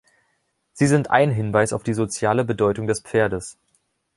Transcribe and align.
Sie 0.73 0.87
sind 0.87 1.11
ein 1.11 1.29
Hinweis 1.29 1.73
auf 1.73 1.83
die 1.83 1.93
soziale 1.93 2.43
Bedeutung 2.43 2.87
des 2.87 3.01
Pferdes. 3.01 3.59